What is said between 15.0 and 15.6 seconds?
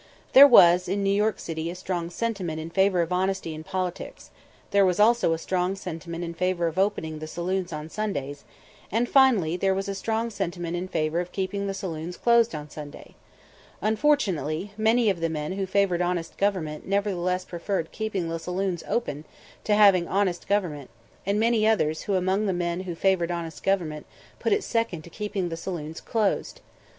of the men